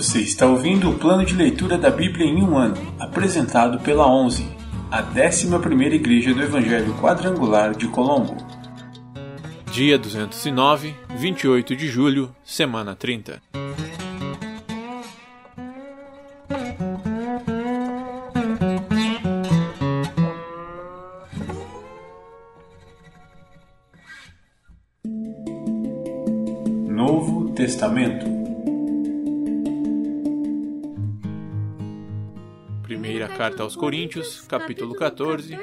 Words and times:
Você 0.00 0.20
está 0.20 0.46
ouvindo 0.46 0.88
o 0.88 0.98
plano 0.98 1.26
de 1.26 1.34
leitura 1.34 1.76
da 1.76 1.90
Bíblia 1.90 2.24
em 2.24 2.42
um 2.42 2.56
ano, 2.56 2.74
apresentado 2.98 3.78
pela 3.80 4.10
11, 4.10 4.46
a 4.90 5.02
11ª 5.02 5.92
Igreja 5.92 6.32
do 6.32 6.42
Evangelho 6.42 6.94
Quadrangular 6.94 7.76
de 7.76 7.86
Colombo. 7.86 8.34
Dia 9.70 9.98
209, 9.98 10.94
28 11.18 11.76
de 11.76 11.86
julho, 11.86 12.34
semana 12.42 12.96
30. 12.96 13.42
Novo 26.88 27.50
Testamento 27.50 28.39
carta 33.40 33.62
aos 33.62 33.74
Coríntios, 33.74 34.42
capítulo 34.42 34.94
14, 34.94 35.56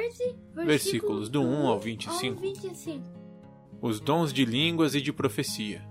versículos 0.65 1.29
do 1.29 1.43
1 1.43 1.67
ao 1.67 1.79
25. 1.79 2.41
Os 3.79 3.99
dons 3.99 4.33
de 4.33 4.43
línguas 4.45 4.95
e 4.95 4.99
de 4.99 5.13
profecia. 5.13 5.87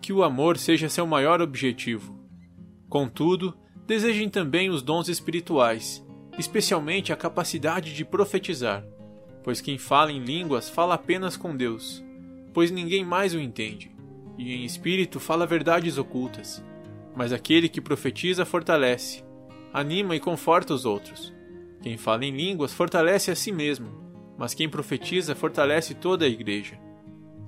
Que 0.00 0.10
o 0.10 0.24
amor 0.24 0.56
seja 0.56 0.88
seu 0.88 1.06
maior 1.06 1.42
objetivo. 1.42 2.18
Contudo, 2.88 3.54
desejem 3.86 4.30
também 4.30 4.70
os 4.70 4.80
dons 4.80 5.10
espirituais, 5.10 6.02
especialmente 6.38 7.12
a 7.12 7.16
capacidade 7.16 7.94
de 7.94 8.02
profetizar, 8.02 8.82
pois 9.44 9.60
quem 9.60 9.76
fala 9.76 10.10
em 10.10 10.24
línguas 10.24 10.70
fala 10.70 10.94
apenas 10.94 11.36
com 11.36 11.54
Deus, 11.54 12.02
pois 12.54 12.70
ninguém 12.70 13.04
mais 13.04 13.34
o 13.34 13.38
entende, 13.38 13.94
e 14.38 14.54
em 14.54 14.64
espírito 14.64 15.20
fala 15.20 15.44
verdades 15.44 15.98
ocultas. 15.98 16.64
Mas 17.14 17.34
aquele 17.34 17.68
que 17.68 17.82
profetiza 17.82 18.46
fortalece, 18.46 19.22
anima 19.72 20.16
e 20.16 20.20
conforta 20.20 20.74
os 20.74 20.84
outros. 20.84 21.32
Quem 21.82 21.96
fala 21.96 22.24
em 22.24 22.36
línguas 22.36 22.72
fortalece 22.72 23.30
a 23.30 23.34
si 23.34 23.50
mesmo, 23.50 23.88
mas 24.36 24.54
quem 24.54 24.68
profetiza 24.68 25.34
fortalece 25.34 25.94
toda 25.94 26.24
a 26.24 26.28
igreja. 26.28 26.78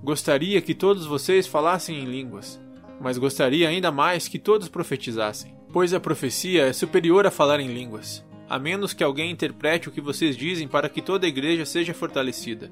Gostaria 0.02 0.60
que 0.60 0.74
todos 0.74 1.06
vocês 1.06 1.46
falassem 1.46 1.98
em 1.98 2.04
línguas, 2.04 2.60
mas 3.00 3.18
gostaria 3.18 3.68
ainda 3.68 3.90
mais 3.90 4.28
que 4.28 4.38
todos 4.38 4.68
profetizassem, 4.68 5.54
pois 5.72 5.94
a 5.94 6.00
profecia 6.00 6.66
é 6.66 6.72
superior 6.72 7.26
a 7.26 7.30
falar 7.30 7.60
em 7.60 7.72
línguas, 7.72 8.24
a 8.48 8.58
menos 8.58 8.92
que 8.92 9.04
alguém 9.04 9.30
interprete 9.30 9.88
o 9.88 9.92
que 9.92 10.00
vocês 10.00 10.36
dizem 10.36 10.68
para 10.68 10.88
que 10.88 11.00
toda 11.00 11.26
a 11.26 11.28
igreja 11.28 11.64
seja 11.64 11.94
fortalecida. 11.94 12.70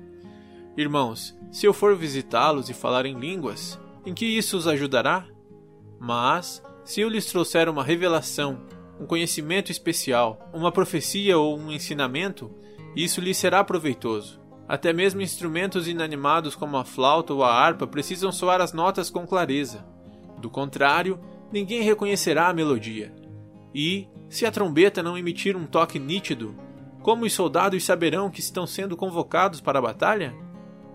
Irmãos, 0.76 1.36
se 1.50 1.66
eu 1.66 1.72
for 1.72 1.96
visitá-los 1.96 2.68
e 2.68 2.74
falar 2.74 3.06
em 3.06 3.18
línguas, 3.18 3.78
em 4.04 4.14
que 4.14 4.24
isso 4.24 4.56
os 4.56 4.66
ajudará? 4.66 5.26
Mas, 5.98 6.62
se 6.84 7.00
eu 7.00 7.08
lhes 7.08 7.26
trouxer 7.26 7.68
uma 7.68 7.84
revelação, 7.84 8.60
um 9.00 9.06
conhecimento 9.06 9.72
especial, 9.72 10.50
uma 10.52 10.70
profecia 10.70 11.38
ou 11.38 11.58
um 11.58 11.72
ensinamento, 11.72 12.54
isso 12.94 13.20
lhe 13.20 13.32
será 13.32 13.64
proveitoso. 13.64 14.38
Até 14.68 14.92
mesmo 14.92 15.22
instrumentos 15.22 15.88
inanimados 15.88 16.54
como 16.54 16.76
a 16.76 16.84
flauta 16.84 17.32
ou 17.32 17.42
a 17.42 17.52
harpa 17.52 17.86
precisam 17.86 18.30
soar 18.30 18.60
as 18.60 18.74
notas 18.74 19.08
com 19.08 19.26
clareza. 19.26 19.84
Do 20.38 20.50
contrário, 20.50 21.18
ninguém 21.50 21.82
reconhecerá 21.82 22.48
a 22.48 22.52
melodia. 22.52 23.12
E, 23.74 24.06
se 24.28 24.44
a 24.44 24.50
trombeta 24.52 25.02
não 25.02 25.16
emitir 25.16 25.56
um 25.56 25.66
toque 25.66 25.98
nítido, 25.98 26.54
como 27.02 27.24
os 27.24 27.32
soldados 27.32 27.82
saberão 27.82 28.30
que 28.30 28.40
estão 28.40 28.66
sendo 28.66 28.96
convocados 28.96 29.60
para 29.60 29.78
a 29.78 29.82
batalha? 29.82 30.34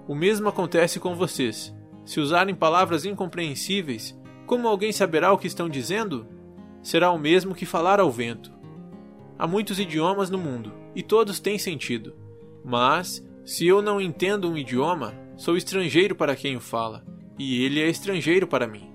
O 0.08 0.14
mesmo 0.14 0.48
acontece 0.48 1.00
com 1.00 1.16
vocês. 1.16 1.76
Se 2.06 2.20
usarem 2.20 2.54
palavras 2.54 3.04
incompreensíveis, 3.04 4.16
como 4.46 4.68
alguém 4.68 4.92
saberá 4.92 5.34
o 5.34 5.38
que 5.38 5.48
estão 5.48 5.68
dizendo? 5.68 6.35
Será 6.86 7.10
o 7.10 7.18
mesmo 7.18 7.56
que 7.56 7.66
falar 7.66 8.00
ao 8.00 8.12
vento. 8.12 8.54
Há 9.40 9.48
muitos 9.48 9.80
idiomas 9.80 10.30
no 10.30 10.38
mundo, 10.38 10.72
e 10.96 11.02
todos 11.02 11.40
têm 11.40 11.58
sentido. 11.58 12.16
Mas, 12.64 13.26
se 13.44 13.66
eu 13.66 13.82
não 13.82 14.00
entendo 14.00 14.48
um 14.48 14.56
idioma, 14.56 15.16
sou 15.36 15.58
estrangeiro 15.58 16.16
para 16.16 16.36
quem 16.36 16.56
o 16.56 16.60
fala, 16.60 17.04
e 17.40 17.66
ele 17.66 17.82
é 17.82 17.90
estrangeiro 17.90 18.46
para 18.46 18.68
mim. 18.68 18.94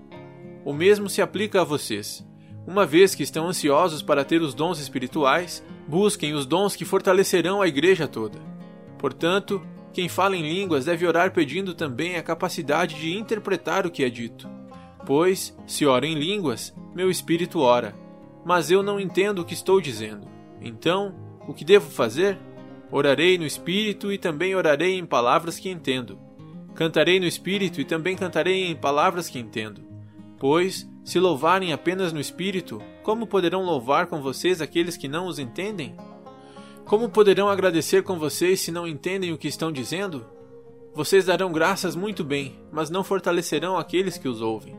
O 0.65 0.73
mesmo 0.73 1.11
se 1.11 1.21
aplica 1.21 1.63
a 1.63 1.65
vocês. 1.65 2.25
Uma 2.65 2.87
vez 2.87 3.13
que 3.13 3.25
estão 3.25 3.49
ansiosos 3.49 4.03
para 4.03 4.25
ter 4.25 4.41
os 4.41 4.55
dons 4.55 4.79
espirituais, 4.79 5.61
busquem 5.89 6.33
os 6.33 6.47
dons 6.47 6.77
que 6.77 6.85
fortalecerão 6.85 7.61
a 7.61 7.67
igreja 7.67 8.07
toda. 8.07 8.39
Portanto, 8.99 9.61
quem 9.93 10.09
fala 10.09 10.37
em 10.37 10.49
línguas 10.49 10.85
deve 10.85 11.09
orar 11.09 11.33
pedindo 11.33 11.75
também 11.75 12.15
a 12.15 12.23
capacidade 12.23 12.95
de 13.01 13.17
interpretar 13.17 13.85
o 13.85 13.91
que 13.91 14.05
é 14.05 14.09
dito. 14.09 14.49
Pois, 15.07 15.57
se 15.67 15.87
oro 15.87 16.05
em 16.05 16.15
línguas, 16.15 16.75
meu 16.95 17.11
espírito 17.11 17.61
ora, 17.61 17.95
mas 18.45 18.71
eu 18.71 18.83
não 18.83 19.01
entendo 19.01 19.41
o 19.41 19.45
que 19.45 19.55
estou 19.55 19.81
dizendo. 19.81 20.27
Então, 20.61 21.15
o 21.47 21.55
que 21.55 21.65
devo 21.65 21.91
fazer? 21.91 22.39
Orarei 22.91 23.39
no 23.39 23.47
espírito 23.47 24.13
e 24.13 24.19
também 24.19 24.55
orarei 24.55 24.99
em 24.99 25.07
palavras 25.07 25.59
que 25.59 25.69
entendo. 25.69 26.19
Cantarei 26.75 27.21
no 27.21 27.27
espírito 27.27 27.81
e 27.81 27.85
também 27.85 28.17
cantarei 28.17 28.67
em 28.67 28.75
palavras 28.75 29.29
que 29.29 29.39
entendo. 29.39 29.83
Pois, 30.39 30.89
se 31.05 31.19
louvarem 31.19 31.73
apenas 31.73 32.13
no 32.13 32.21
espírito, 32.21 32.81
como 33.03 33.27
poderão 33.27 33.65
louvar 33.65 34.07
com 34.07 34.21
vocês 34.21 34.61
aqueles 34.61 34.97
que 34.97 35.09
não 35.09 35.27
os 35.27 35.39
entendem? 35.39 35.95
Como 36.85 37.09
poderão 37.09 37.49
agradecer 37.49 38.03
com 38.03 38.19
vocês 38.19 38.61
se 38.61 38.73
não 38.73 38.87
entendem 38.87 39.33
o 39.33 39.39
que 39.39 39.49
estão 39.49 39.71
dizendo? 39.71 40.27
Vocês 40.93 41.27
darão 41.27 41.53
graças 41.53 41.95
muito 41.95 42.25
bem, 42.25 42.59
mas 42.73 42.91
não 42.91 43.05
fortalecerão 43.05 43.77
aqueles 43.77 44.19
que 44.19 44.29
os 44.29 44.41
ouvem. 44.41 44.77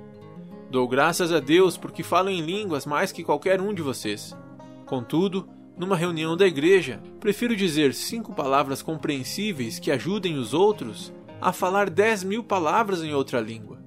Dou 0.72 0.88
graças 0.88 1.34
a 1.34 1.42
Deus 1.42 1.76
porque 1.76 2.02
falo 2.02 2.30
em 2.30 2.40
línguas 2.40 2.86
mais 2.86 3.12
que 3.12 3.26
qualquer 3.26 3.59
um 3.59 3.74
de 3.74 3.82
vocês. 3.82 4.34
Contudo, 4.86 5.50
numa 5.78 5.98
reunião 5.98 6.38
da 6.38 6.48
igreja, 6.48 7.04
prefiro 7.20 7.58
dizer 7.58 7.94
cinco 7.94 8.34
palavras 8.34 8.82
compreensíveis 8.82 9.80
que 9.80 9.92
ajudem 9.92 10.38
os 10.38 10.54
outros 10.54 11.12
a 11.42 11.52
falar 11.52 11.90
dez 11.90 12.24
mil 12.24 12.42
palavras 12.42 13.04
em 13.04 13.14
outra 13.14 13.42
língua. 13.42 13.80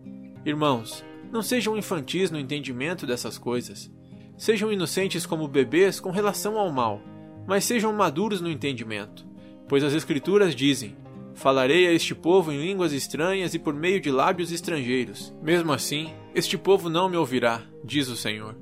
Irmãos, 0.44 1.02
não 1.32 1.40
sejam 1.40 1.74
infantis 1.74 2.30
no 2.30 2.38
entendimento 2.38 3.06
dessas 3.06 3.38
coisas. 3.38 3.90
Sejam 4.36 4.70
inocentes 4.70 5.24
como 5.24 5.48
bebês 5.48 5.98
com 5.98 6.10
relação 6.10 6.58
ao 6.58 6.70
mal, 6.70 7.00
mas 7.46 7.64
sejam 7.64 7.94
maduros 7.94 8.42
no 8.42 8.50
entendimento. 8.50 9.26
Pois 9.66 9.82
as 9.82 9.94
Escrituras 9.94 10.54
dizem: 10.54 10.94
Falarei 11.32 11.86
a 11.86 11.92
este 11.92 12.14
povo 12.14 12.52
em 12.52 12.60
línguas 12.60 12.92
estranhas 12.92 13.54
e 13.54 13.58
por 13.58 13.72
meio 13.72 14.02
de 14.02 14.10
lábios 14.10 14.52
estrangeiros. 14.52 15.34
Mesmo 15.42 15.72
assim, 15.72 16.12
este 16.34 16.58
povo 16.58 16.90
não 16.90 17.08
me 17.08 17.16
ouvirá, 17.16 17.62
diz 17.84 18.08
o 18.08 18.16
Senhor. 18.16 18.56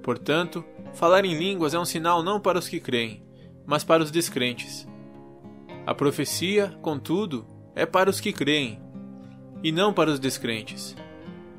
Portanto, 0.00 0.64
falar 0.94 1.24
em 1.24 1.36
línguas 1.36 1.74
é 1.74 1.78
um 1.78 1.84
sinal 1.84 2.22
não 2.22 2.38
para 2.38 2.58
os 2.58 2.68
que 2.68 2.78
creem, 2.78 3.24
mas 3.66 3.82
para 3.82 4.04
os 4.04 4.12
descrentes. 4.12 4.86
A 5.84 5.92
profecia, 5.92 6.68
contudo, 6.80 7.44
é 7.74 7.84
para 7.84 8.08
os 8.08 8.20
que 8.20 8.32
creem, 8.32 8.80
e 9.60 9.72
não 9.72 9.92
para 9.92 10.12
os 10.12 10.20
descrentes. 10.20 10.94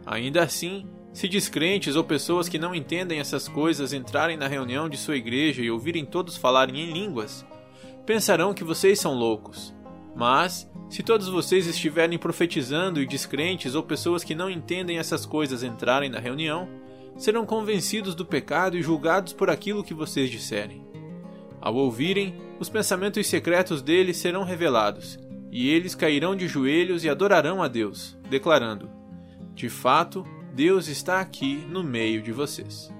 Ainda 0.05 0.41
assim, 0.41 0.87
se 1.11 1.27
descrentes 1.27 1.97
ou 1.97 2.03
pessoas 2.03 2.47
que 2.47 2.57
não 2.57 2.73
entendem 2.73 3.19
essas 3.19 3.49
coisas 3.49 3.91
entrarem 3.91 4.37
na 4.37 4.47
reunião 4.47 4.87
de 4.87 4.95
sua 4.95 5.17
igreja 5.17 5.61
e 5.61 5.69
ouvirem 5.69 6.05
todos 6.05 6.37
falarem 6.37 6.79
em 6.79 6.93
línguas, 6.93 7.45
pensarão 8.05 8.53
que 8.53 8.63
vocês 8.63 9.01
são 9.01 9.13
loucos 9.13 9.75
mas, 10.17 10.67
se 10.89 11.03
todos 11.03 11.29
vocês 11.29 11.67
estiverem 11.67 12.17
profetizando 12.17 12.99
e 12.99 13.05
descrentes 13.05 13.75
ou 13.75 13.83
pessoas 13.83 14.23
que 14.23 14.33
não 14.33 14.49
entendem 14.49 14.97
essas 14.97 15.27
coisas 15.27 15.61
entrarem 15.61 16.09
na 16.09 16.19
reunião, 16.19 16.67
serão 17.15 17.45
convencidos 17.45 18.15
do 18.15 18.25
pecado 18.25 18.75
e 18.75 18.81
julgados 18.81 19.31
por 19.31 19.47
aquilo 19.47 19.83
que 19.83 19.93
vocês 19.93 20.31
disserem. 20.31 20.83
Ao 21.61 21.75
ouvirem, 21.75 22.35
os 22.59 22.67
pensamentos 22.67 23.27
secretos 23.27 23.83
deles 23.83 24.17
serão 24.17 24.43
revelados, 24.43 25.19
e 25.51 25.69
eles 25.69 25.93
cairão 25.93 26.35
de 26.35 26.47
joelhos 26.47 27.03
e 27.03 27.09
adorarão 27.09 27.61
a 27.61 27.67
Deus, 27.67 28.17
declarando: 28.27 28.89
De 29.53 29.69
fato, 29.69 30.25
Deus 30.53 30.87
está 30.87 31.19
aqui 31.19 31.57
no 31.69 31.83
meio 31.83 32.23
de 32.23 32.31
vocês. 32.31 32.91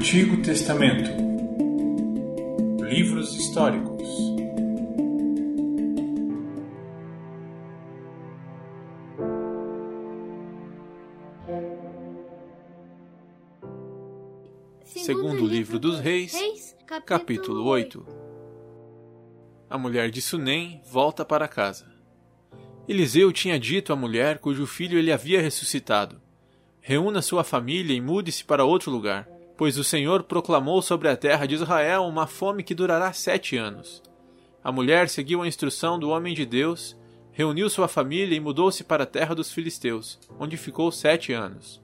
Antigo 0.00 0.40
Testamento. 0.40 1.10
Livros 2.82 3.36
históricos. 3.36 4.08
Segundo 14.86 15.46
livro 15.46 15.78
dos 15.78 16.00
Reis, 16.00 16.74
capítulo 17.04 17.66
8 17.66 18.02
A 19.68 19.76
mulher 19.76 20.10
de 20.10 20.22
Sunem 20.22 20.80
volta 20.90 21.26
para 21.26 21.46
casa. 21.46 21.84
Eliseu 22.88 23.30
tinha 23.34 23.60
dito 23.60 23.92
à 23.92 23.96
mulher 23.96 24.38
cujo 24.38 24.66
filho 24.66 24.98
ele 24.98 25.12
havia 25.12 25.42
ressuscitado: 25.42 26.18
reúna 26.80 27.20
sua 27.20 27.44
família 27.44 27.94
e 27.94 28.00
mude-se 28.00 28.42
para 28.42 28.64
outro 28.64 28.90
lugar, 28.90 29.28
pois 29.60 29.76
o 29.76 29.84
Senhor 29.84 30.22
proclamou 30.22 30.80
sobre 30.80 31.06
a 31.06 31.14
terra 31.14 31.44
de 31.44 31.54
Israel 31.54 32.04
uma 32.04 32.26
fome 32.26 32.62
que 32.62 32.74
durará 32.74 33.12
sete 33.12 33.58
anos. 33.58 34.02
A 34.64 34.72
mulher 34.72 35.06
seguiu 35.06 35.42
a 35.42 35.46
instrução 35.46 35.98
do 35.98 36.08
homem 36.08 36.32
de 36.32 36.46
Deus, 36.46 36.96
reuniu 37.30 37.68
sua 37.68 37.86
família 37.86 38.34
e 38.34 38.40
mudou-se 38.40 38.82
para 38.82 39.02
a 39.02 39.06
terra 39.06 39.34
dos 39.34 39.52
filisteus, 39.52 40.18
onde 40.38 40.56
ficou 40.56 40.90
sete 40.90 41.34
anos. 41.34 41.78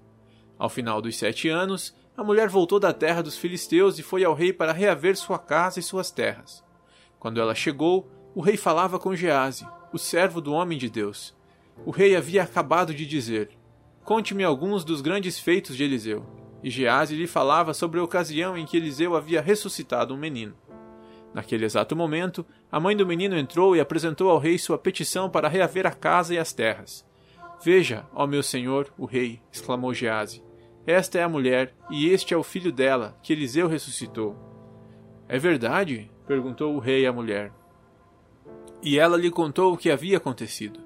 Ao 0.58 0.70
final 0.70 1.02
dos 1.02 1.18
sete 1.18 1.50
anos, 1.50 1.94
a 2.16 2.24
mulher 2.24 2.48
voltou 2.48 2.80
da 2.80 2.94
terra 2.94 3.22
dos 3.22 3.36
filisteus 3.36 3.98
e 3.98 4.02
foi 4.02 4.24
ao 4.24 4.32
rei 4.32 4.54
para 4.54 4.72
reaver 4.72 5.14
sua 5.14 5.38
casa 5.38 5.78
e 5.78 5.82
suas 5.82 6.10
terras. 6.10 6.64
Quando 7.20 7.42
ela 7.42 7.54
chegou, 7.54 8.10
o 8.34 8.40
rei 8.40 8.56
falava 8.56 8.98
com 8.98 9.14
Gease, 9.14 9.68
o 9.92 9.98
servo 9.98 10.40
do 10.40 10.54
homem 10.54 10.78
de 10.78 10.88
Deus. 10.88 11.36
O 11.84 11.90
rei 11.90 12.16
havia 12.16 12.42
acabado 12.42 12.94
de 12.94 13.04
dizer: 13.04 13.50
Conte-me 14.02 14.44
alguns 14.44 14.82
dos 14.82 15.02
grandes 15.02 15.38
feitos 15.38 15.76
de 15.76 15.84
Eliseu. 15.84 16.35
E 16.62 16.70
Gease 16.70 17.14
lhe 17.14 17.26
falava 17.26 17.74
sobre 17.74 18.00
a 18.00 18.04
ocasião 18.04 18.56
em 18.56 18.64
que 18.64 18.76
Eliseu 18.76 19.14
havia 19.14 19.40
ressuscitado 19.40 20.14
um 20.14 20.16
menino. 20.16 20.54
Naquele 21.32 21.64
exato 21.64 21.94
momento, 21.94 22.46
a 22.72 22.80
mãe 22.80 22.96
do 22.96 23.06
menino 23.06 23.36
entrou 23.36 23.76
e 23.76 23.80
apresentou 23.80 24.30
ao 24.30 24.38
rei 24.38 24.58
sua 24.58 24.78
petição 24.78 25.28
para 25.28 25.48
reaver 25.48 25.86
a 25.86 25.90
casa 25.90 26.34
e 26.34 26.38
as 26.38 26.52
terras. 26.52 27.04
Veja, 27.62 28.06
ó 28.14 28.26
meu 28.26 28.42
senhor, 28.42 28.92
o 28.96 29.04
rei, 29.04 29.40
exclamou 29.52 29.92
Gease. 29.92 30.42
Esta 30.86 31.18
é 31.18 31.22
a 31.22 31.28
mulher, 31.28 31.74
e 31.90 32.08
este 32.08 32.32
é 32.32 32.36
o 32.36 32.42
filho 32.42 32.72
dela, 32.72 33.18
que 33.22 33.32
Eliseu 33.32 33.68
ressuscitou. 33.68 34.36
É 35.28 35.38
verdade? 35.38 36.10
perguntou 36.26 36.74
o 36.74 36.78
rei 36.78 37.06
à 37.06 37.12
mulher. 37.12 37.52
E 38.82 38.98
ela 38.98 39.16
lhe 39.16 39.30
contou 39.30 39.72
o 39.72 39.76
que 39.76 39.90
havia 39.90 40.16
acontecido. 40.16 40.80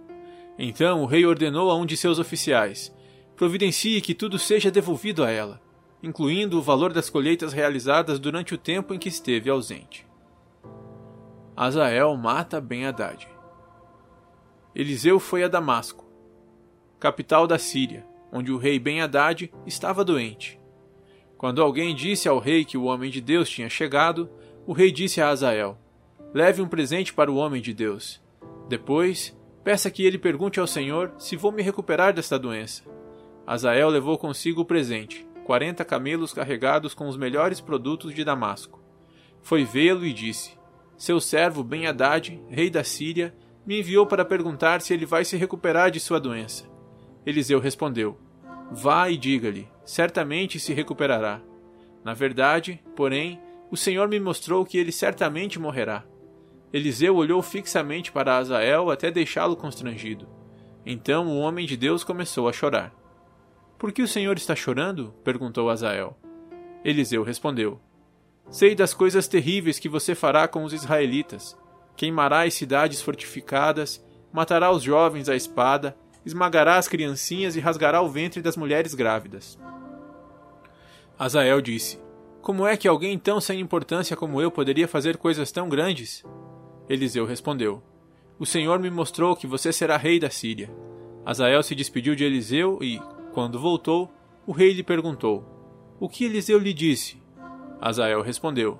Então 0.58 1.02
o 1.02 1.06
rei 1.06 1.24
ordenou 1.24 1.70
a 1.70 1.76
um 1.76 1.86
de 1.86 1.96
seus 1.96 2.18
oficiais: 2.18 2.94
Providencie 3.40 4.02
que 4.02 4.12
tudo 4.12 4.38
seja 4.38 4.70
devolvido 4.70 5.24
a 5.24 5.30
ela, 5.30 5.62
incluindo 6.02 6.58
o 6.58 6.62
valor 6.62 6.92
das 6.92 7.08
colheitas 7.08 7.54
realizadas 7.54 8.18
durante 8.18 8.54
o 8.54 8.58
tempo 8.58 8.92
em 8.92 8.98
que 8.98 9.08
esteve 9.08 9.48
ausente. 9.48 10.06
Azael 11.56 12.14
mata 12.18 12.60
Ben 12.60 12.84
Haddad. 12.84 13.26
Eliseu 14.74 15.18
foi 15.18 15.42
a 15.42 15.48
Damasco, 15.48 16.04
capital 16.98 17.46
da 17.46 17.58
Síria, 17.58 18.06
onde 18.30 18.52
o 18.52 18.58
rei 18.58 18.78
Ben-Hadad 18.78 19.50
estava 19.64 20.04
doente. 20.04 20.60
Quando 21.38 21.62
alguém 21.62 21.94
disse 21.94 22.28
ao 22.28 22.38
rei 22.38 22.62
que 22.62 22.76
o 22.76 22.84
homem 22.84 23.10
de 23.10 23.22
Deus 23.22 23.48
tinha 23.48 23.70
chegado, 23.70 24.28
o 24.66 24.74
rei 24.74 24.92
disse 24.92 25.18
a 25.18 25.30
Azael: 25.30 25.78
Leve 26.34 26.60
um 26.60 26.68
presente 26.68 27.14
para 27.14 27.32
o 27.32 27.36
homem 27.36 27.62
de 27.62 27.72
Deus. 27.72 28.20
Depois, 28.68 29.34
peça 29.64 29.90
que 29.90 30.04
ele 30.04 30.18
pergunte 30.18 30.60
ao 30.60 30.66
Senhor 30.66 31.14
se 31.16 31.36
vou 31.36 31.50
me 31.50 31.62
recuperar 31.62 32.12
desta 32.12 32.38
doença. 32.38 32.99
Azael 33.50 33.88
levou 33.88 34.16
consigo 34.16 34.60
o 34.60 34.64
presente, 34.64 35.26
quarenta 35.42 35.84
camelos 35.84 36.32
carregados 36.32 36.94
com 36.94 37.08
os 37.08 37.16
melhores 37.16 37.60
produtos 37.60 38.14
de 38.14 38.22
Damasco. 38.22 38.80
Foi 39.42 39.64
vê-lo 39.64 40.06
e 40.06 40.12
disse: 40.12 40.56
Seu 40.96 41.20
servo 41.20 41.64
Ben-Hadad, 41.64 42.40
rei 42.48 42.70
da 42.70 42.84
Síria, 42.84 43.34
me 43.66 43.80
enviou 43.80 44.06
para 44.06 44.24
perguntar 44.24 44.80
se 44.80 44.94
ele 44.94 45.04
vai 45.04 45.24
se 45.24 45.36
recuperar 45.36 45.90
de 45.90 45.98
sua 45.98 46.20
doença. 46.20 46.64
Eliseu 47.26 47.58
respondeu: 47.58 48.16
Vá 48.70 49.10
e 49.10 49.16
diga-lhe, 49.16 49.66
certamente 49.84 50.60
se 50.60 50.72
recuperará. 50.72 51.42
Na 52.04 52.14
verdade, 52.14 52.80
porém, 52.94 53.40
o 53.68 53.76
Senhor 53.76 54.06
me 54.06 54.20
mostrou 54.20 54.64
que 54.64 54.78
ele 54.78 54.92
certamente 54.92 55.58
morrerá. 55.58 56.04
Eliseu 56.72 57.16
olhou 57.16 57.42
fixamente 57.42 58.12
para 58.12 58.36
Azael 58.36 58.92
até 58.92 59.10
deixá-lo 59.10 59.56
constrangido. 59.56 60.28
Então 60.86 61.26
o 61.26 61.40
homem 61.40 61.66
de 61.66 61.76
Deus 61.76 62.04
começou 62.04 62.48
a 62.48 62.52
chorar. 62.52 62.99
Por 63.80 63.90
que 63.90 64.02
o 64.02 64.08
Senhor 64.08 64.36
está 64.36 64.54
chorando? 64.54 65.12
perguntou 65.24 65.68
Azael. 65.68 66.16
Eliseu 66.84 67.24
respondeu: 67.24 67.80
Sei 68.48 68.76
das 68.76 68.94
coisas 68.94 69.26
terríveis 69.26 69.80
que 69.80 69.88
você 69.88 70.14
fará 70.14 70.46
com 70.46 70.62
os 70.62 70.72
israelitas. 70.72 71.58
Queimará 71.96 72.44
as 72.44 72.54
cidades 72.54 73.02
fortificadas, 73.02 74.00
matará 74.32 74.70
os 74.70 74.84
jovens 74.84 75.28
à 75.28 75.34
espada 75.34 75.96
esmagará 76.24 76.76
as 76.76 76.88
criancinhas 76.88 77.56
e 77.56 77.60
rasgará 77.60 78.00
o 78.02 78.08
ventre 78.08 78.42
das 78.42 78.56
mulheres 78.56 78.94
grávidas. 78.94 79.58
Azael 81.18 81.60
disse: 81.60 81.98
Como 82.40 82.66
é 82.66 82.76
que 82.76 82.88
alguém 82.88 83.18
tão 83.18 83.40
sem 83.40 83.60
importância 83.60 84.16
como 84.16 84.40
eu 84.40 84.50
poderia 84.50 84.88
fazer 84.88 85.16
coisas 85.16 85.50
tão 85.52 85.68
grandes? 85.68 86.24
Eliseu 86.88 87.24
respondeu: 87.24 87.82
O 88.38 88.46
Senhor 88.46 88.78
me 88.78 88.90
mostrou 88.90 89.36
que 89.36 89.46
você 89.46 89.72
será 89.72 89.96
rei 89.96 90.18
da 90.18 90.30
Síria. 90.30 90.70
Azael 91.24 91.62
se 91.62 91.74
despediu 91.74 92.14
de 92.14 92.24
Eliseu 92.24 92.78
e, 92.80 93.00
quando 93.32 93.58
voltou, 93.58 94.10
o 94.46 94.52
rei 94.52 94.72
lhe 94.72 94.82
perguntou: 94.82 95.44
O 95.98 96.08
que 96.08 96.24
Eliseu 96.24 96.58
lhe 96.58 96.72
disse? 96.72 97.22
Azael 97.80 98.22
respondeu: 98.22 98.78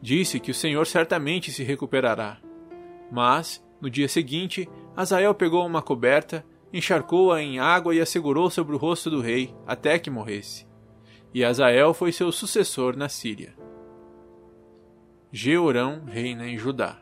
Disse 0.00 0.38
que 0.38 0.50
o 0.50 0.54
Senhor 0.54 0.86
certamente 0.86 1.50
se 1.50 1.62
recuperará. 1.62 2.38
Mas, 3.10 3.64
no 3.80 3.88
dia 3.88 4.08
seguinte, 4.08 4.68
Azael 4.96 5.34
pegou 5.34 5.66
uma 5.66 5.82
coberta 5.82 6.44
encharcou-a 6.74 7.40
em 7.40 7.60
água 7.60 7.94
e 7.94 8.00
a 8.00 8.06
segurou 8.06 8.50
sobre 8.50 8.74
o 8.74 8.78
rosto 8.78 9.08
do 9.08 9.20
rei, 9.20 9.54
até 9.64 9.96
que 9.96 10.10
morresse. 10.10 10.66
E 11.32 11.44
Azael 11.44 11.94
foi 11.94 12.10
seu 12.10 12.32
sucessor 12.32 12.96
na 12.96 13.08
Síria. 13.08 13.54
Jeorão 15.30 16.04
reina 16.04 16.48
em 16.48 16.58
Judá. 16.58 17.00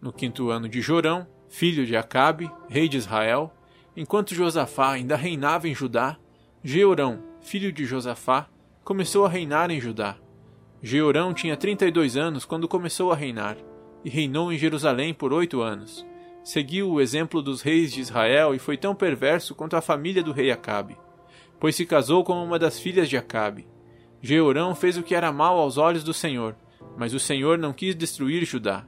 No 0.00 0.12
quinto 0.12 0.50
ano 0.50 0.68
de 0.68 0.80
Jorão, 0.80 1.26
filho 1.48 1.84
de 1.84 1.96
Acabe, 1.96 2.48
rei 2.68 2.88
de 2.88 2.96
Israel, 2.96 3.52
enquanto 3.96 4.34
Josafá 4.34 4.92
ainda 4.92 5.16
reinava 5.16 5.68
em 5.68 5.74
Judá, 5.74 6.16
Jeorão, 6.62 7.22
filho 7.40 7.72
de 7.72 7.84
Josafá, 7.84 8.48
começou 8.84 9.24
a 9.24 9.28
reinar 9.28 9.70
em 9.70 9.80
Judá. 9.80 10.16
Jeorão 10.82 11.32
tinha 11.32 11.56
32 11.56 12.16
anos 12.16 12.44
quando 12.44 12.68
começou 12.68 13.10
a 13.10 13.16
reinar, 13.16 13.56
e 14.04 14.10
reinou 14.10 14.52
em 14.52 14.58
Jerusalém 14.58 15.14
por 15.14 15.32
oito 15.32 15.62
anos 15.62 16.06
seguiu 16.46 16.92
o 16.92 17.00
exemplo 17.00 17.42
dos 17.42 17.60
reis 17.60 17.92
de 17.92 18.00
Israel 18.00 18.54
e 18.54 18.58
foi 18.60 18.76
tão 18.76 18.94
perverso 18.94 19.52
quanto 19.52 19.74
a 19.74 19.80
família 19.80 20.22
do 20.22 20.30
rei 20.30 20.52
Acabe, 20.52 20.96
pois 21.58 21.74
se 21.74 21.84
casou 21.84 22.22
com 22.22 22.40
uma 22.42 22.56
das 22.56 22.78
filhas 22.78 23.08
de 23.08 23.16
Acabe. 23.16 23.66
Jeorão 24.22 24.72
fez 24.72 24.96
o 24.96 25.02
que 25.02 25.16
era 25.16 25.32
mal 25.32 25.58
aos 25.58 25.76
olhos 25.76 26.04
do 26.04 26.14
Senhor, 26.14 26.54
mas 26.96 27.12
o 27.12 27.18
Senhor 27.18 27.58
não 27.58 27.72
quis 27.72 27.96
destruir 27.96 28.44
Judá, 28.44 28.86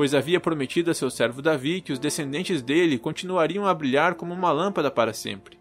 pois 0.00 0.14
havia 0.14 0.40
prometido 0.40 0.90
a 0.90 0.94
seu 0.94 1.10
servo 1.10 1.42
Davi 1.42 1.82
que 1.82 1.92
os 1.92 1.98
descendentes 1.98 2.62
dele 2.62 2.98
continuariam 2.98 3.66
a 3.66 3.74
brilhar 3.74 4.14
como 4.14 4.32
uma 4.32 4.50
lâmpada 4.50 4.90
para 4.90 5.12
sempre. 5.12 5.58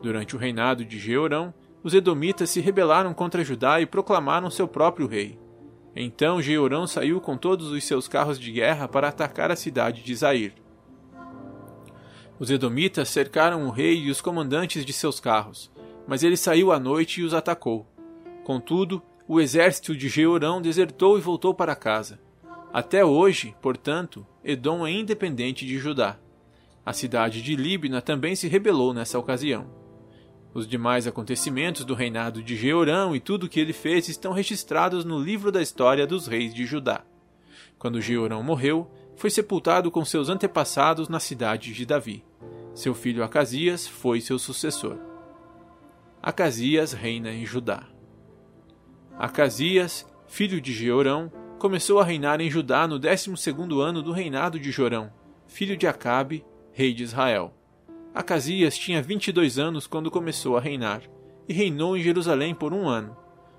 Durante 0.00 0.36
o 0.36 0.38
reinado 0.38 0.84
de 0.84 1.00
Jeorão, 1.00 1.52
os 1.82 1.92
edomitas 1.92 2.48
se 2.48 2.60
rebelaram 2.60 3.12
contra 3.12 3.42
Judá 3.42 3.80
e 3.80 3.84
proclamaram 3.84 4.48
seu 4.50 4.68
próprio 4.68 5.08
rei. 5.08 5.36
Então 5.96 6.40
Jeorão 6.40 6.86
saiu 6.86 7.20
com 7.20 7.36
todos 7.36 7.72
os 7.72 7.82
seus 7.82 8.06
carros 8.06 8.38
de 8.38 8.52
guerra 8.52 8.86
para 8.86 9.08
atacar 9.08 9.50
a 9.50 9.56
cidade 9.56 10.04
de 10.04 10.14
Zair. 10.14 10.52
Os 12.38 12.52
edomitas 12.52 13.08
cercaram 13.08 13.66
o 13.66 13.70
rei 13.70 13.96
e 13.96 14.10
os 14.12 14.20
comandantes 14.20 14.86
de 14.86 14.92
seus 14.92 15.18
carros, 15.18 15.72
mas 16.06 16.22
ele 16.22 16.36
saiu 16.36 16.70
à 16.70 16.78
noite 16.78 17.20
e 17.20 17.24
os 17.24 17.34
atacou. 17.34 17.84
Contudo, 18.44 19.02
o 19.26 19.40
exército 19.40 19.96
de 19.96 20.08
Jeorão 20.08 20.62
desertou 20.62 21.18
e 21.18 21.20
voltou 21.20 21.52
para 21.52 21.74
casa. 21.74 22.24
Até 22.72 23.04
hoje, 23.04 23.54
portanto, 23.62 24.26
Edom 24.44 24.86
é 24.86 24.92
independente 24.92 25.64
de 25.64 25.78
Judá. 25.78 26.18
A 26.84 26.92
cidade 26.92 27.42
de 27.42 27.56
Líbina 27.56 28.00
também 28.00 28.36
se 28.36 28.48
rebelou 28.48 28.92
nessa 28.94 29.18
ocasião. 29.18 29.66
Os 30.54 30.66
demais 30.66 31.06
acontecimentos 31.06 31.84
do 31.84 31.94
reinado 31.94 32.42
de 32.42 32.56
Jeorão 32.56 33.14
e 33.14 33.20
tudo 33.20 33.44
o 33.44 33.48
que 33.48 33.60
ele 33.60 33.72
fez 33.72 34.08
estão 34.08 34.32
registrados 34.32 35.04
no 35.04 35.18
livro 35.18 35.52
da 35.52 35.60
história 35.60 36.06
dos 36.06 36.26
reis 36.26 36.54
de 36.54 36.64
Judá. 36.64 37.04
Quando 37.78 38.00
Jeorão 38.00 38.42
morreu, 38.42 38.90
foi 39.16 39.30
sepultado 39.30 39.90
com 39.90 40.04
seus 40.04 40.28
antepassados 40.28 41.08
na 41.08 41.20
cidade 41.20 41.72
de 41.72 41.84
Davi. 41.84 42.24
Seu 42.74 42.94
filho 42.94 43.24
Acasias 43.24 43.86
foi 43.86 44.20
seu 44.20 44.38
sucessor. 44.38 44.96
Acasias 46.22 46.92
reina 46.92 47.30
em 47.32 47.44
Judá. 47.44 47.84
Acasias, 49.18 50.06
filho 50.26 50.60
de 50.60 50.72
Jeorão, 50.72 51.32
começou 51.58 51.98
a 51.98 52.04
reinar 52.04 52.40
em 52.40 52.50
Judá 52.50 52.86
no 52.86 52.98
décimo 52.98 53.36
segundo 53.36 53.80
ano 53.80 54.02
do 54.02 54.12
reinado 54.12 54.60
de 54.60 54.70
Jorão, 54.70 55.10
filho 55.46 55.76
de 55.76 55.86
Acabe, 55.86 56.44
rei 56.72 56.92
de 56.92 57.02
Israel. 57.02 57.54
Acasias 58.14 58.76
tinha 58.76 59.02
vinte 59.02 59.28
e 59.28 59.32
dois 59.32 59.58
anos 59.58 59.86
quando 59.86 60.10
começou 60.10 60.56
a 60.56 60.60
reinar, 60.60 61.02
e 61.48 61.52
reinou 61.52 61.96
em 61.96 62.02
Jerusalém 62.02 62.54
por 62.54 62.72
um 62.72 62.88
ano. 62.88 63.16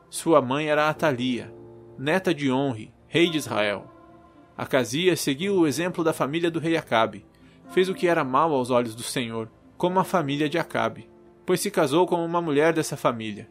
Sua 0.09 0.41
mãe 0.41 0.67
era 0.67 0.89
Atalia, 0.89 1.53
neta 1.97 2.33
de 2.33 2.51
Onre, 2.51 2.93
rei 3.07 3.29
de 3.29 3.37
Israel. 3.37 3.91
Acasias 4.55 5.19
seguiu 5.19 5.55
o 5.55 5.67
exemplo 5.67 6.03
da 6.03 6.13
família 6.13 6.49
do 6.49 6.59
rei 6.59 6.77
Acabe. 6.77 7.25
Fez 7.69 7.89
o 7.89 7.93
que 7.93 8.07
era 8.07 8.23
mal 8.23 8.53
aos 8.53 8.69
olhos 8.69 8.95
do 8.95 9.03
Senhor, 9.03 9.49
como 9.77 9.99
a 9.99 10.03
família 10.03 10.47
de 10.47 10.57
Acabe, 10.57 11.09
pois 11.45 11.59
se 11.59 11.69
casou 11.69 12.07
com 12.07 12.23
uma 12.25 12.41
mulher 12.41 12.73
dessa 12.73 12.95
família. 12.95 13.49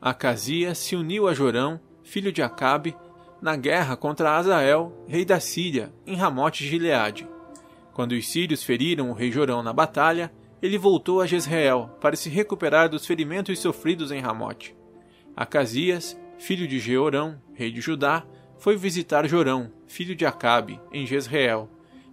Acasias 0.00 0.78
se 0.78 0.94
uniu 0.94 1.26
a 1.26 1.34
Jorão, 1.34 1.80
filho 2.02 2.32
de 2.32 2.42
Acabe, 2.42 2.96
na 3.40 3.56
guerra 3.56 3.96
contra 3.96 4.36
Azael, 4.36 5.04
rei 5.06 5.24
da 5.24 5.40
Síria, 5.40 5.92
em 6.06 6.16
Ramote 6.16 6.66
Gileade. 6.66 7.28
Quando 7.92 8.12
os 8.12 8.28
sírios 8.28 8.62
feriram 8.62 9.10
o 9.10 9.14
rei 9.14 9.30
Jorão 9.30 9.62
na 9.62 9.72
batalha, 9.72 10.32
ele 10.60 10.78
voltou 10.78 11.20
a 11.20 11.26
Jezreel 11.26 11.90
para 12.00 12.16
se 12.16 12.28
recuperar 12.28 12.88
dos 12.88 13.06
ferimentos 13.06 13.58
sofridos 13.58 14.10
em 14.10 14.20
Ramote. 14.20 14.76
Acasias, 15.36 16.18
filho 16.38 16.66
de 16.66 16.78
Jeorão, 16.78 17.40
rei 17.54 17.70
de 17.70 17.80
Judá, 17.80 18.24
foi 18.58 18.76
visitar 18.76 19.28
Jorão, 19.28 19.72
filho 19.86 20.16
de 20.16 20.26
Acabe, 20.26 20.80
em 20.92 21.06
Jezreel, 21.06 21.68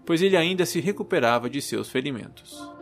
pois 0.06 0.22
ele 0.22 0.38
ainda 0.38 0.66
se 0.66 0.80
recuperava 0.80 1.50
de 1.50 1.62
seus 1.62 1.90
ferimentos. 1.90 2.75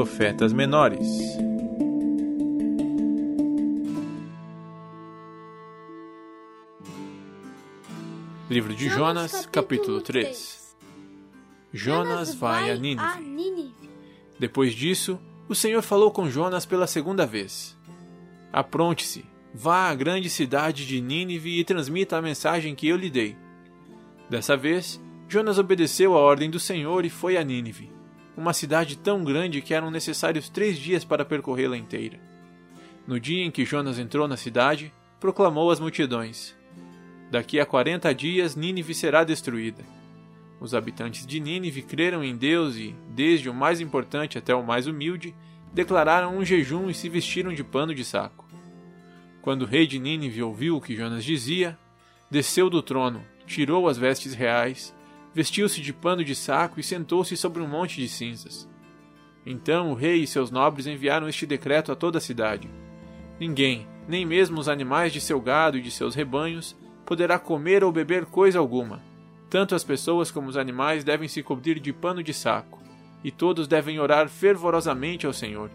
Profetas 0.00 0.50
menores 0.50 1.06
Livro 8.48 8.74
de 8.74 8.88
Jonas, 8.88 9.44
capítulo 9.52 10.00
3 10.00 10.74
Jonas 11.70 12.34
vai 12.34 12.70
a 12.70 12.76
Nínive. 12.76 13.74
Depois 14.38 14.72
disso, 14.72 15.20
o 15.46 15.54
Senhor 15.54 15.82
falou 15.82 16.10
com 16.10 16.30
Jonas 16.30 16.64
pela 16.64 16.86
segunda 16.86 17.26
vez. 17.26 17.76
Apronte-se, 18.50 19.26
vá 19.52 19.90
à 19.90 19.94
grande 19.94 20.30
cidade 20.30 20.86
de 20.86 20.98
Nínive 20.98 21.60
e 21.60 21.62
transmita 21.62 22.16
a 22.16 22.22
mensagem 22.22 22.74
que 22.74 22.88
eu 22.88 22.96
lhe 22.96 23.10
dei. 23.10 23.36
Dessa 24.30 24.56
vez, 24.56 24.98
Jonas 25.28 25.58
obedeceu 25.58 26.14
a 26.14 26.20
ordem 26.20 26.48
do 26.48 26.58
Senhor 26.58 27.04
e 27.04 27.10
foi 27.10 27.36
a 27.36 27.44
Nínive, 27.44 27.99
uma 28.40 28.54
cidade 28.54 28.96
tão 28.96 29.22
grande 29.22 29.60
que 29.60 29.74
eram 29.74 29.90
necessários 29.90 30.48
três 30.48 30.78
dias 30.78 31.04
para 31.04 31.26
percorrê-la 31.26 31.76
inteira. 31.76 32.18
No 33.06 33.20
dia 33.20 33.44
em 33.44 33.50
que 33.50 33.66
Jonas 33.66 33.98
entrou 33.98 34.26
na 34.26 34.36
cidade, 34.36 34.90
proclamou 35.20 35.70
às 35.70 35.78
multidões: 35.78 36.56
Daqui 37.30 37.60
a 37.60 37.66
quarenta 37.66 38.14
dias 38.14 38.56
Nínive 38.56 38.94
será 38.94 39.24
destruída. 39.24 39.84
Os 40.58 40.74
habitantes 40.74 41.26
de 41.26 41.38
Nínive 41.38 41.82
creram 41.82 42.24
em 42.24 42.34
Deus 42.34 42.76
e, 42.76 42.94
desde 43.10 43.50
o 43.50 43.54
mais 43.54 43.78
importante 43.78 44.38
até 44.38 44.54
o 44.54 44.64
mais 44.64 44.86
humilde, 44.86 45.34
declararam 45.72 46.36
um 46.36 46.44
jejum 46.44 46.88
e 46.88 46.94
se 46.94 47.08
vestiram 47.10 47.52
de 47.52 47.62
pano 47.62 47.94
de 47.94 48.04
saco. 48.04 48.48
Quando 49.42 49.62
o 49.62 49.66
rei 49.66 49.86
de 49.86 49.98
Nínive 49.98 50.42
ouviu 50.42 50.76
o 50.76 50.80
que 50.80 50.96
Jonas 50.96 51.24
dizia, 51.24 51.78
desceu 52.30 52.70
do 52.70 52.82
trono, 52.82 53.22
tirou 53.46 53.86
as 53.86 53.98
vestes 53.98 54.32
reais, 54.32 54.94
vestiu-se 55.34 55.80
de 55.80 55.92
pano 55.92 56.24
de 56.24 56.34
saco 56.34 56.80
e 56.80 56.82
sentou-se 56.82 57.36
sobre 57.36 57.62
um 57.62 57.68
monte 57.68 57.96
de 57.96 58.08
cinzas. 58.08 58.68
Então 59.44 59.90
o 59.90 59.94
rei 59.94 60.22
e 60.22 60.26
seus 60.26 60.50
nobres 60.50 60.86
enviaram 60.86 61.28
este 61.28 61.46
decreto 61.46 61.90
a 61.92 61.96
toda 61.96 62.18
a 62.18 62.20
cidade: 62.20 62.68
Ninguém, 63.38 63.86
nem 64.06 64.26
mesmo 64.26 64.60
os 64.60 64.68
animais 64.68 65.12
de 65.12 65.20
seu 65.20 65.40
gado 65.40 65.78
e 65.78 65.82
de 65.82 65.90
seus 65.90 66.14
rebanhos, 66.14 66.76
poderá 67.06 67.38
comer 67.38 67.82
ou 67.82 67.90
beber 67.90 68.26
coisa 68.26 68.58
alguma. 68.58 69.02
Tanto 69.48 69.74
as 69.74 69.82
pessoas 69.82 70.30
como 70.30 70.48
os 70.48 70.56
animais 70.56 71.02
devem 71.02 71.26
se 71.26 71.42
cobrir 71.42 71.80
de 71.80 71.92
pano 71.92 72.22
de 72.22 72.32
saco, 72.32 72.80
e 73.24 73.30
todos 73.30 73.66
devem 73.66 73.98
orar 73.98 74.28
fervorosamente 74.28 75.26
ao 75.26 75.32
Senhor. 75.32 75.70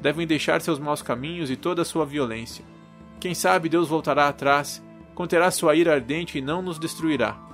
Devem 0.00 0.26
deixar 0.26 0.60
seus 0.62 0.78
maus 0.78 1.02
caminhos 1.02 1.50
e 1.50 1.56
toda 1.56 1.82
a 1.82 1.84
sua 1.84 2.06
violência. 2.06 2.64
Quem 3.20 3.34
sabe 3.34 3.68
Deus 3.68 3.88
voltará 3.88 4.28
atrás, 4.28 4.82
conterá 5.14 5.50
sua 5.50 5.74
ira 5.74 5.92
ardente 5.92 6.38
e 6.38 6.40
não 6.40 6.62
nos 6.62 6.78
destruirá. 6.78 7.49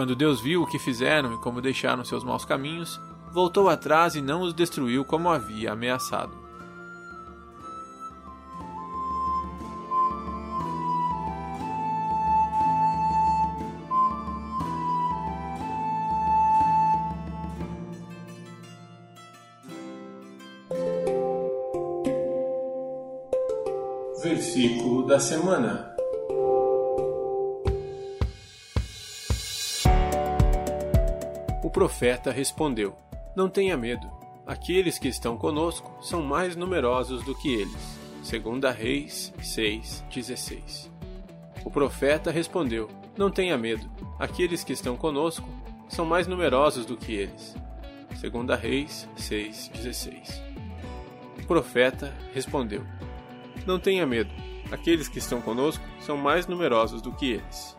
Quando 0.00 0.16
Deus 0.16 0.40
viu 0.40 0.62
o 0.62 0.66
que 0.66 0.78
fizeram 0.78 1.34
e 1.34 1.36
como 1.36 1.60
deixaram 1.60 2.02
seus 2.02 2.24
maus 2.24 2.42
caminhos, 2.42 2.98
voltou 3.34 3.68
atrás 3.68 4.14
e 4.14 4.22
não 4.22 4.40
os 4.40 4.54
destruiu 4.54 5.04
como 5.04 5.28
havia 5.28 5.72
ameaçado. 5.72 6.32
Versículo 24.22 25.06
da 25.06 25.20
semana. 25.20 25.89
O 31.70 31.72
profeta 31.72 32.32
respondeu: 32.32 32.96
Não 33.36 33.48
tenha 33.48 33.76
medo. 33.76 34.10
Aqueles 34.44 34.98
que 34.98 35.06
estão 35.06 35.36
conosco 35.36 35.96
são 36.02 36.20
mais 36.20 36.56
numerosos 36.56 37.22
do 37.22 37.32
que 37.32 37.54
eles. 37.54 37.96
Segunda 38.24 38.72
Reis 38.72 39.32
6:16. 39.38 40.90
O 41.64 41.70
profeta 41.70 42.32
respondeu: 42.32 42.90
Não 43.16 43.30
tenha 43.30 43.56
medo. 43.56 43.88
Aqueles 44.18 44.64
que 44.64 44.72
estão 44.72 44.96
conosco 44.96 45.48
são 45.88 46.04
mais 46.04 46.26
numerosos 46.26 46.84
do 46.84 46.96
que 46.96 47.12
eles. 47.12 47.54
Segunda 48.16 48.56
Reis 48.56 49.08
6:16. 49.16 50.42
O 51.38 51.46
profeta 51.46 52.12
respondeu: 52.34 52.84
não 53.64 53.78
tenha 53.78 54.04
medo. 54.04 54.34
Aqueles 54.72 55.06
que 55.06 55.20
estão 55.20 55.40
conosco 55.40 55.84
são 56.00 56.16
mais 56.16 56.48
numerosos 56.48 57.00
do 57.00 57.12
que 57.12 57.34
eles. 57.34 57.76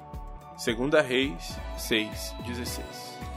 Segunda 0.55 1.01
Reis 1.01 1.59
6:16. 1.77 3.30